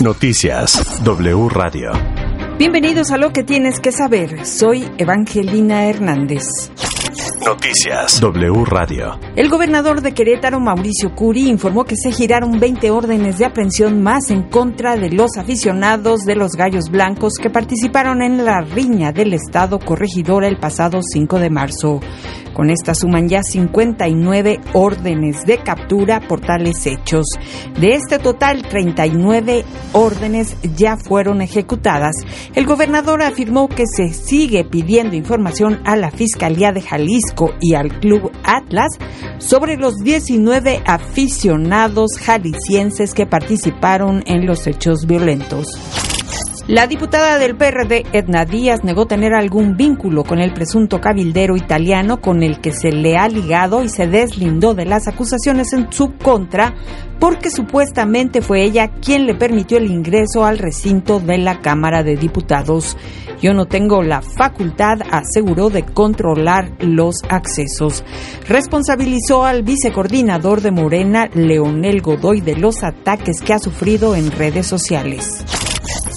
Noticias 0.00 1.02
W 1.02 1.48
Radio. 1.48 1.90
Bienvenidos 2.56 3.10
a 3.10 3.18
lo 3.18 3.32
que 3.32 3.42
tienes 3.42 3.80
que 3.80 3.90
saber. 3.90 4.46
Soy 4.46 4.88
Evangelina 4.96 5.86
Hernández. 5.86 6.44
Noticias 7.48 8.20
W 8.20 8.66
Radio. 8.66 9.18
El 9.34 9.48
gobernador 9.48 10.02
de 10.02 10.12
Querétaro, 10.12 10.60
Mauricio 10.60 11.14
Curi, 11.14 11.48
informó 11.48 11.84
que 11.84 11.96
se 11.96 12.12
giraron 12.12 12.60
20 12.60 12.90
órdenes 12.90 13.38
de 13.38 13.46
aprehensión 13.46 14.02
más 14.02 14.28
en 14.28 14.42
contra 14.42 14.96
de 14.96 15.08
los 15.08 15.38
aficionados 15.38 16.26
de 16.26 16.36
los 16.36 16.52
Gallos 16.52 16.90
Blancos 16.90 17.38
que 17.40 17.48
participaron 17.48 18.20
en 18.20 18.44
la 18.44 18.60
riña 18.60 19.12
del 19.12 19.32
Estado 19.32 19.78
Corregidora 19.78 20.46
el 20.46 20.58
pasado 20.58 21.00
5 21.02 21.38
de 21.38 21.48
marzo. 21.48 22.00
Con 22.52 22.70
esta 22.70 22.92
suman 22.92 23.28
ya 23.28 23.42
59 23.44 24.60
órdenes 24.72 25.46
de 25.46 25.58
captura 25.58 26.20
por 26.20 26.40
tales 26.40 26.84
hechos. 26.86 27.24
De 27.78 27.94
este 27.94 28.18
total, 28.18 28.62
39 28.62 29.64
órdenes 29.92 30.56
ya 30.76 30.96
fueron 30.96 31.40
ejecutadas. 31.40 32.16
El 32.56 32.66
gobernador 32.66 33.22
afirmó 33.22 33.68
que 33.68 33.84
se 33.86 34.12
sigue 34.12 34.64
pidiendo 34.64 35.14
información 35.14 35.80
a 35.84 35.94
la 35.94 36.10
Fiscalía 36.10 36.72
de 36.72 36.82
Jalisco 36.82 37.37
y 37.60 37.74
al 37.74 38.00
Club 38.00 38.30
Atlas 38.44 38.90
sobre 39.38 39.76
los 39.76 39.96
19 39.96 40.82
aficionados 40.84 42.18
jaliscienses 42.18 43.14
que 43.14 43.26
participaron 43.26 44.22
en 44.26 44.46
los 44.46 44.66
hechos 44.66 45.06
violentos. 45.06 45.66
La 46.68 46.86
diputada 46.86 47.38
del 47.38 47.56
PRD, 47.56 48.04
Edna 48.12 48.44
Díaz, 48.44 48.84
negó 48.84 49.06
tener 49.06 49.32
algún 49.32 49.78
vínculo 49.78 50.22
con 50.22 50.38
el 50.38 50.52
presunto 50.52 51.00
cabildero 51.00 51.56
italiano 51.56 52.20
con 52.20 52.42
el 52.42 52.60
que 52.60 52.72
se 52.72 52.92
le 52.92 53.16
ha 53.16 53.26
ligado 53.26 53.82
y 53.82 53.88
se 53.88 54.06
deslindó 54.06 54.74
de 54.74 54.84
las 54.84 55.08
acusaciones 55.08 55.72
en 55.72 55.90
su 55.90 56.12
contra 56.18 56.74
porque 57.18 57.50
supuestamente 57.50 58.42
fue 58.42 58.64
ella 58.64 58.88
quien 59.00 59.24
le 59.24 59.34
permitió 59.34 59.78
el 59.78 59.90
ingreso 59.90 60.44
al 60.44 60.58
recinto 60.58 61.20
de 61.20 61.38
la 61.38 61.60
Cámara 61.60 62.02
de 62.02 62.16
Diputados. 62.16 62.98
Yo 63.40 63.54
no 63.54 63.66
tengo 63.66 64.02
la 64.02 64.20
facultad, 64.20 64.98
aseguró, 65.10 65.70
de 65.70 65.84
controlar 65.84 66.72
los 66.80 67.16
accesos. 67.28 68.04
Responsabilizó 68.48 69.44
al 69.44 69.62
vicecoordinador 69.62 70.60
de 70.60 70.72
Morena, 70.72 71.28
Leonel 71.32 72.02
Godoy, 72.02 72.40
de 72.40 72.56
los 72.56 72.82
ataques 72.82 73.40
que 73.40 73.52
ha 73.52 73.58
sufrido 73.58 74.16
en 74.16 74.32
redes 74.32 74.66
sociales. 74.66 75.44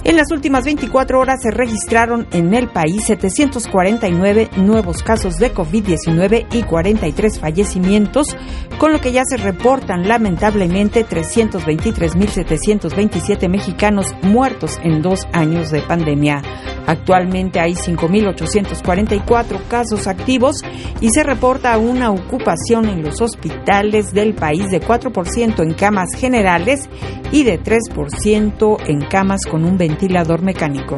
En 0.03 0.17
las 0.17 0.31
últimas 0.31 0.66
24 0.66 1.19
horas 1.19 1.44
se 1.44 1.52
registraron 1.52 2.25
en 2.31 2.55
el 2.55 2.69
país 2.69 3.03
749 3.05 4.49
nuevos 4.58 5.03
casos 5.03 5.38
de 5.38 5.53
COVID-19 5.53 6.47
y 6.52 6.64
43 6.64 7.39
fallecimientos, 7.39 8.36
con 8.80 8.92
lo 8.92 8.99
que 8.99 9.11
ya 9.11 9.22
se 9.25 9.38
reportan 9.38 10.08
lamentablemente 10.08 11.05
323.727 11.05 13.47
mexicanos 13.47 14.16
muertos 14.23 14.80
en 14.83 15.03
dos 15.03 15.27
años 15.33 15.69
de 15.69 15.83
pandemia. 15.83 16.42
Actualmente 16.88 17.60
hay 17.60 17.74
5.844 17.74 19.68
casos 19.68 20.08
activos 20.08 20.58
y 21.00 21.10
se 21.10 21.23
reporta 21.23 21.78
una 21.78 22.12
ocupación 22.12 22.88
en 22.90 23.04
los 23.04 23.22
hospitales 23.22 24.14
del 24.14 24.34
país 24.34 24.70
de 24.70 24.82
4% 24.82 25.64
en 25.64 25.73
camas 25.73 26.10
generales 26.18 26.90
y 27.32 27.44
de 27.44 27.62
3% 27.62 28.78
en 28.88 29.02
camas 29.02 29.42
con 29.50 29.64
un 29.64 29.78
ventilador 29.78 30.42
mecánico. 30.42 30.98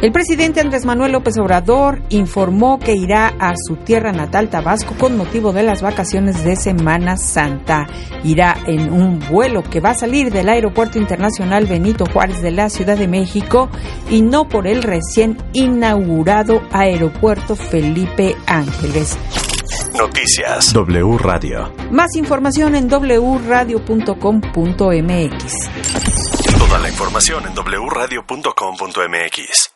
El 0.00 0.12
presidente 0.12 0.60
Andrés 0.60 0.84
Manuel 0.84 1.10
López 1.10 1.36
Obrador 1.38 2.00
informó 2.10 2.78
que 2.78 2.92
irá 2.92 3.34
a 3.40 3.54
su 3.56 3.74
tierra 3.74 4.12
natal 4.12 4.48
Tabasco 4.48 4.94
con 4.96 5.16
motivo 5.16 5.52
de 5.52 5.64
las 5.64 5.82
vacaciones 5.82 6.44
de 6.44 6.54
Semana 6.54 7.16
Santa. 7.16 7.88
Irá 8.22 8.56
en 8.68 8.92
un 8.92 9.18
vuelo 9.18 9.64
que 9.64 9.80
va 9.80 9.90
a 9.90 9.94
salir 9.94 10.30
del 10.30 10.50
Aeropuerto 10.50 11.00
Internacional 11.00 11.66
Benito 11.66 12.06
Juárez 12.06 12.40
de 12.42 12.52
la 12.52 12.70
Ciudad 12.70 12.96
de 12.96 13.08
México 13.08 13.70
y 14.08 14.22
no 14.22 14.48
por 14.48 14.68
el 14.68 14.84
recién 14.84 15.36
inaugurado 15.52 16.62
Aeropuerto 16.70 17.56
Felipe 17.56 18.36
Ángeles. 18.46 19.18
Noticias 19.98 20.72
W 20.74 21.18
Radio. 21.18 21.72
Más 21.90 22.14
información 22.14 22.76
en 22.76 22.88
wradio.com.mx. 22.88 25.70
Toda 26.56 26.78
la 26.78 26.88
información 26.88 27.46
en 27.46 27.54
wradio.com.mx. 27.56 29.72